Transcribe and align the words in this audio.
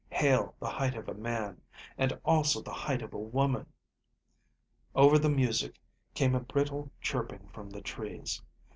Hail 0.09 0.55
the 0.59 0.67
height 0.67 0.95
of 0.95 1.07
a 1.07 1.13
man, 1.13 1.61
and 1.95 2.19
also 2.25 2.59
the 2.59 2.73
height 2.73 3.03
of 3.03 3.13
a 3.13 3.19
woman._" 3.19 3.67
Over 4.95 5.19
the 5.19 5.29
music 5.29 5.79
came 6.15 6.33
a 6.33 6.39
brittle 6.39 6.91
chirping 7.01 7.49
from 7.53 7.69
the 7.69 7.81
trees. 7.81 8.41